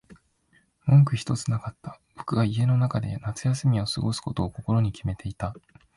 [0.87, 1.99] 文句ひとつなかった。
[2.15, 5.53] 僕は家の中で夏休みを過ごすことを心に決めていた。